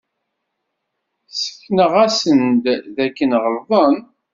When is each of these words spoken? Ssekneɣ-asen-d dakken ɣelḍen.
Ssekneɣ-asen-d 1.31 2.65
dakken 2.95 3.31
ɣelḍen. 3.43 3.97